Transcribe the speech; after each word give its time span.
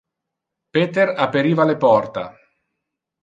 Peter 0.77 1.09
aperiva 1.25 1.67
le 1.71 1.75
porta. 1.83 2.23